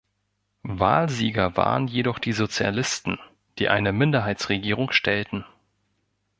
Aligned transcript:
Wahlsieger 0.63 1.55
waren 1.57 1.87
jedoch 1.87 2.17
die 2.17 2.33
Sozialisten, 2.33 3.19
die 3.59 3.69
eine 3.69 3.91
Minderheitsregierung 3.91 4.91
stellten. 4.93 5.45